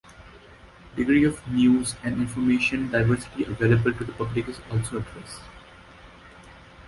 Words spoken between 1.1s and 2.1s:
of news